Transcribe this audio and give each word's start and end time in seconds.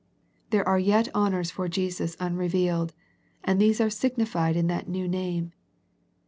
There 0.49 0.67
are 0.67 0.79
yet 0.79 1.13
honours 1.13 1.51
for 1.51 1.67
Jesus 1.67 2.15
unre 2.15 2.49
vealed, 2.49 2.89
and 3.43 3.61
these 3.61 3.79
are 3.79 3.91
signified 3.91 4.55
in 4.55 4.65
that 4.65 4.89
new 4.89 5.07
name. 5.07 5.51